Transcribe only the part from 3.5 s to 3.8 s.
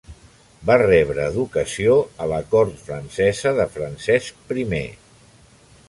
de